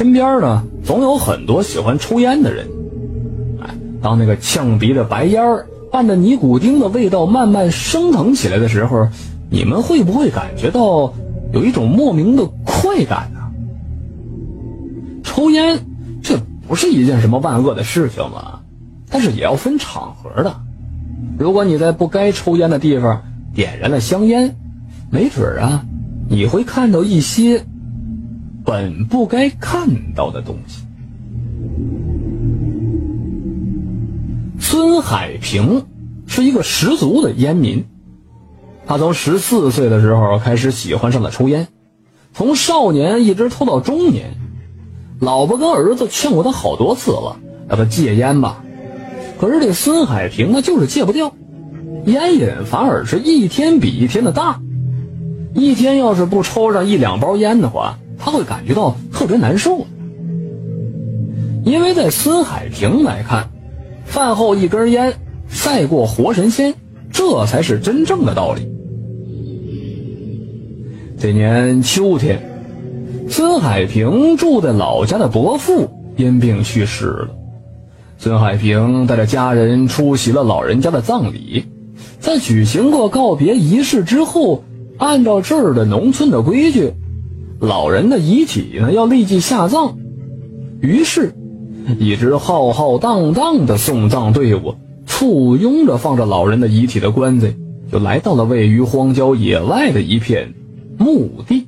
[0.00, 2.66] 身边呢总有很多喜欢抽烟的人。
[3.60, 3.68] 哎，
[4.00, 9.08] 当那个呛鼻的白烟儿伴着尼古丁的味道慢慢升腾起来的时候，
[9.50, 11.12] 你们会不会感觉到
[11.52, 13.40] 有一种莫名的快感呢？
[15.22, 15.78] 抽烟
[16.22, 18.60] 这不是一件什么万恶的事情嘛？
[19.10, 20.56] 但是也要分场合的。
[21.38, 23.20] 如果你在不该抽烟的地方
[23.54, 24.56] 点燃了香烟，
[25.10, 25.84] 没准啊，
[26.30, 27.66] 你会看到一些
[28.70, 30.84] 本不该看到的东西。
[34.60, 35.86] 孙海平
[36.28, 37.86] 是一个十足的烟民，
[38.86, 41.66] 他从十四岁的时候开始喜欢上了抽烟，
[42.32, 44.34] 从少年一直抽到中年。
[45.18, 48.62] 老婆跟儿子劝过他好多次了，让他戒烟吧。
[49.40, 51.34] 可是这孙海平他就是戒不掉，
[52.06, 54.60] 烟瘾反而是一天比一天的大。
[55.54, 59.84] 一天要是不抽上一两包烟的话，他会感觉到特别难受。
[61.64, 63.48] 因为在孙海平来看，
[64.04, 65.12] 饭后一根烟
[65.48, 66.74] 赛过活神仙，
[67.10, 68.68] 这才是真正的道理。
[71.18, 72.46] 这年秋天。
[73.28, 77.28] 孙海平住在老家的伯父因病去世了，
[78.18, 81.64] 孙海平带着家人出席了老人家的葬礼。
[82.18, 84.64] 在举行过告别仪式之后，
[84.98, 86.92] 按照这儿的农村的规矩，
[87.60, 89.98] 老人的遗体呢要立即下葬。
[90.80, 91.34] 于是，
[91.98, 97.54] 一支浩浩荡荡的送葬队伍簇拥着放着老人的遗体的棺材，
[97.92, 100.54] 就来到了位于荒郊野外的一片
[100.96, 101.66] 墓地。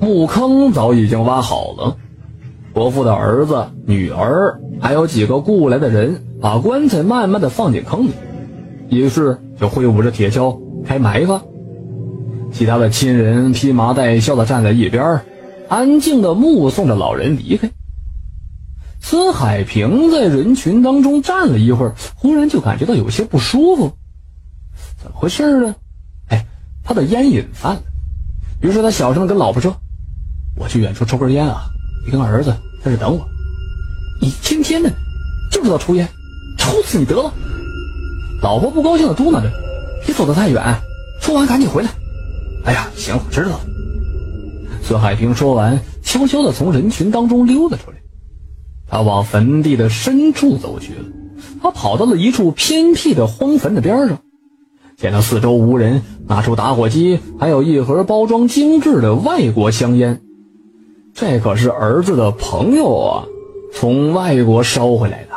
[0.00, 1.96] 墓坑早已经挖好了，
[2.72, 8.10] 伯父的儿子、女儿还有几个雇来的人，把棺材慢慢的放进坑里，
[8.88, 11.42] 于是就挥舞着铁锹开埋吧。
[12.52, 15.22] 其他的亲人披麻戴孝的站在一边，
[15.68, 17.70] 安静的目送着老人离开。
[19.00, 23.92] 孙海平在人群当中站了一会儿，忽然就感觉到有些不舒服，
[25.02, 25.74] 怎么回事呢？
[26.28, 26.46] 哎，
[26.84, 27.82] 他的烟瘾犯了，
[28.60, 29.74] 于是他小声的跟老婆说。
[30.54, 31.62] 我去远处抽根烟啊！
[32.04, 33.26] 你跟儿子在这等我。
[34.20, 34.92] 你天天的
[35.50, 36.06] 就知道抽烟，
[36.58, 37.32] 抽死你得了！
[38.42, 39.50] 老婆不高兴的嘟囔着
[40.04, 40.62] ：“别走得太远，
[41.22, 41.90] 抽完赶紧回来。”
[42.64, 43.60] 哎呀，行，我知道了。
[44.82, 47.96] 孙海平说完，悄悄的从人群当中溜了出来。
[48.88, 51.04] 他往坟地的深处走去了。
[51.60, 54.18] 他跑到了一处偏僻的荒坟的边上，
[54.96, 60.20] 见到四周无人，拿出打火机，还有一盒包装精致的外国香烟。
[61.14, 63.24] 这可是儿子的朋友啊，
[63.72, 65.34] 从外国捎回来的，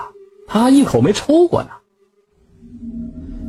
[0.47, 1.69] 他一口没抽过呢。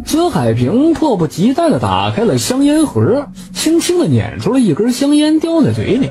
[0.06, 6.11] 孙海平迫不及待地打开了香烟盒，轻轻地捻出了一根香烟，叼在嘴里，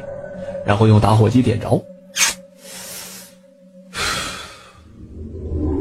[0.65, 1.81] 然后用打火机点着，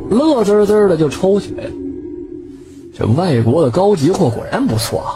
[0.08, 1.70] 乐滋滋的就抽起来了。
[2.96, 5.10] 这外国的高级货果然不错啊。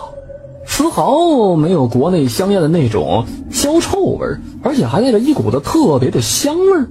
[0.66, 4.26] 丝毫没有国内香烟的那种焦臭味
[4.62, 6.86] 而且还带着一股子特别的香味儿。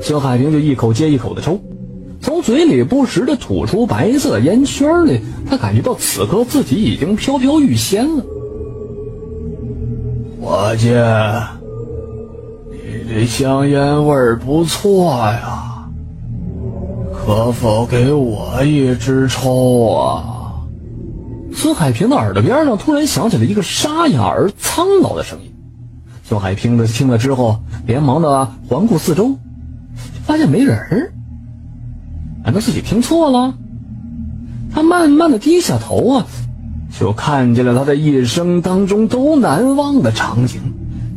[0.00, 1.58] 孙海平就一口接一口的抽，
[2.28, 5.18] 从嘴里不时的吐出白色烟圈来。
[5.48, 8.22] 他感觉到此刻自己已经飘飘欲仙了。
[10.38, 10.90] 伙计，
[12.70, 15.88] 你这香烟味儿不错呀，
[17.14, 20.52] 可否给我一支抽啊？
[21.54, 25.50] 孙海平的耳朵边上突然响起了一个沙哑而苍老的声音。
[26.24, 29.34] 孙海平的听了之后，连忙的环顾四周，
[30.26, 31.14] 发现没人儿。
[32.48, 33.52] 难道自己听错了？
[34.74, 36.26] 他慢慢的低下头啊，
[36.98, 40.58] 就看见了他的一生当中都难忘的场景：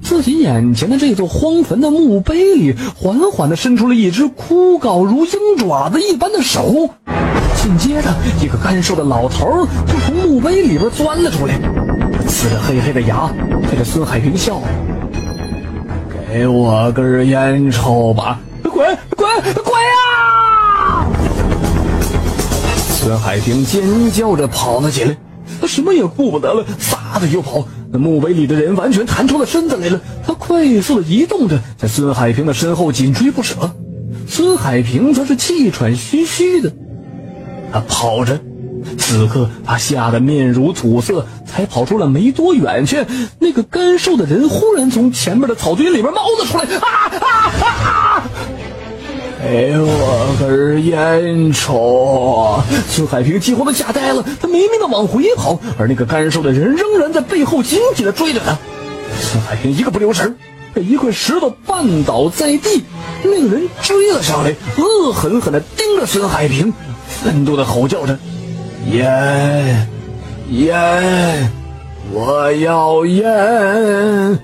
[0.04, 6.90] 自己眼前的这座荒坟的墓碑里，缓缓的伸出了一只枯槁如鹰爪子一般的手。
[7.56, 11.58] 紧接着，一个干瘦的老头就从墓碑里边钻了出来，
[12.28, 13.32] 呲着黑黑的牙，
[13.70, 14.62] 对着孙海平笑
[16.30, 18.38] ：“给我根烟抽吧！”
[18.70, 18.86] 滚
[19.16, 19.30] 滚
[19.64, 19.71] 滚
[23.32, 25.16] 海平尖叫着跑了起来，
[25.62, 27.66] 他什么也顾不得了，撒腿就跑。
[27.90, 33.72] 那墓碑里的人完全弹出了身子来了，他快速的移动着，在孙海平的身后紧追不舍。
[34.28, 36.74] 孙海平则是气喘吁吁的。
[37.72, 38.38] 他跑着，
[38.98, 43.06] 此刻他吓得面如土色，才跑出了没多远去，
[43.40, 46.90] 那个干瘦的人忽然从前面的草堆里边冒了出来，啊
[47.22, 48.30] 啊啊！
[49.44, 52.62] 给我根烟抽！
[52.88, 58.58] 孙海平几乎都吓呆了，他没命的往回跑，而那个干瘦的人仍然在背后紧紧的追着他。
[59.20, 60.36] 孙海平一个不留神，
[60.74, 62.84] 被一块石头绊倒在地。
[63.24, 66.72] 那个人追了上来，恶狠狠地盯着孙海平，
[67.08, 68.18] 愤怒地吼叫着
[68.92, 69.88] ：“烟，
[70.52, 71.52] 烟，
[72.12, 74.40] 我要烟！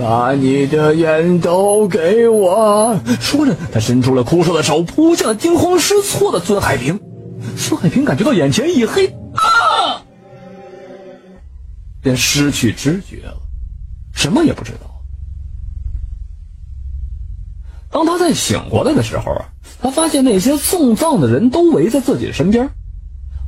[0.00, 6.98] 把你的烟都给我！”说着，他伸出了枯瘦的手，扑向了惊慌失措的孙海平。
[7.54, 10.00] 孙海平感觉到眼前一黑，啊！
[12.00, 13.36] 便失去知觉了，
[14.14, 14.90] 什么也不知道。
[17.90, 19.44] 当他再醒过来的时候啊，
[19.82, 22.70] 他发现那些送葬的人都围在自己的身边，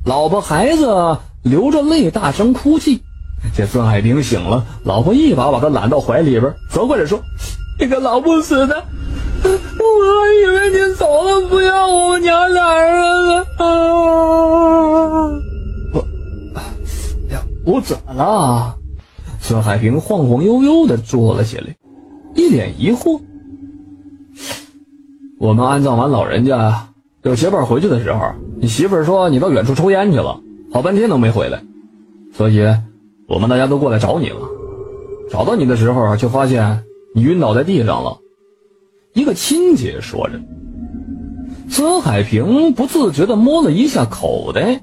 [0.04, 3.02] 老婆孩子流着泪大声哭泣。
[3.54, 7.20] 这孙海平醒了，老婆一把把他揽到怀里边，责怪着说
[7.78, 8.84] ：“你个老不死的，
[9.44, 9.50] 我还
[10.40, 13.66] 以为你走了，不要我们娘俩人了啊！”
[15.92, 16.04] 我，
[17.66, 18.76] 我怎么了？
[19.40, 21.74] 孙海平晃晃悠悠的坐了起来，
[22.34, 23.20] 一脸疑惑。
[25.38, 26.88] 我们安葬完老人家，
[27.22, 28.20] 就结伴回去的时候，
[28.60, 30.40] 你媳妇儿说你到远处抽烟去了，
[30.72, 31.60] 好半天都没回来，
[32.32, 32.64] 所以
[33.28, 34.40] 我们大家都过来找你了。
[35.30, 36.84] 找到你的时候，就发现
[37.14, 38.18] 你晕倒在地上了。
[39.14, 40.40] 一个亲戚说着，
[41.68, 44.80] 孙海平不自觉地摸了一下口袋，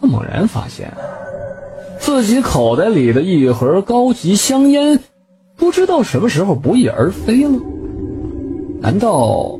[0.00, 0.92] 他猛然发现
[1.98, 5.00] 自己口袋里的一盒高级香烟，
[5.56, 7.58] 不知道什么时候不翼而飞了。
[8.80, 9.58] 难道？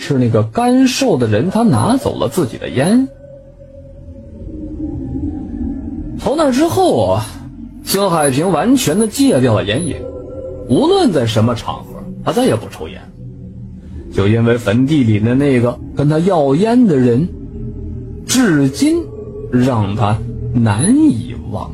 [0.00, 3.08] 是那个干瘦的人，他拿走了自己的烟。
[6.20, 7.24] 从那之后啊，
[7.88, 9.96] 孙海平完全的戒掉了烟瘾，
[10.68, 13.00] 无论在什么场合，他再也不抽烟。
[14.12, 17.26] 就因为坟地里的那个跟他要烟的人，
[18.26, 19.02] 至今
[19.50, 20.18] 让他
[20.52, 21.72] 难以忘。